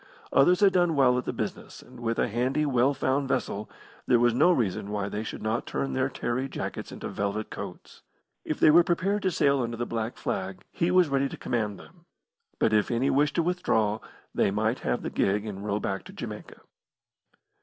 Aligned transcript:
Others 0.33 0.61
had 0.61 0.73
done 0.73 0.95
well 0.95 1.15
at 1.19 1.25
the 1.25 1.31
business, 1.31 1.83
and 1.83 1.99
with 1.99 2.17
a 2.17 2.27
handy, 2.27 2.65
well 2.65 2.95
found 2.95 3.27
vessel, 3.27 3.69
there 4.07 4.17
was 4.17 4.33
no 4.33 4.51
reason 4.51 4.89
why 4.89 5.09
they 5.09 5.23
should 5.23 5.43
not 5.43 5.67
turn 5.67 5.93
their 5.93 6.09
tarry 6.09 6.49
jackets 6.49 6.91
into 6.91 7.07
velvet 7.07 7.51
coats. 7.51 8.01
If 8.43 8.59
they 8.59 8.71
were 8.71 8.83
prepared 8.83 9.21
to 9.21 9.29
sail 9.29 9.61
under 9.61 9.77
the 9.77 9.85
black 9.85 10.17
flag, 10.17 10.63
he 10.71 10.89
was 10.89 11.09
ready 11.09 11.29
to 11.29 11.37
command 11.37 11.77
them; 11.77 12.05
but 12.57 12.73
if 12.73 12.89
any 12.89 13.11
wished 13.11 13.35
to 13.35 13.43
withdraw, 13.43 13.99
they 14.33 14.49
might 14.49 14.79
have 14.79 15.03
the 15.03 15.11
gig 15.11 15.45
and 15.45 15.63
row 15.63 15.79
back 15.79 16.03
to 16.05 16.13
Jamaica. 16.13 16.61